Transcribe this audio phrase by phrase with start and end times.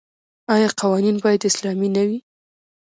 [0.53, 2.19] آیا قوانین باید اسلامي نه وي؟